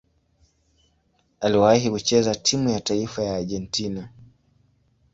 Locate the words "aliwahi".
1.39-1.89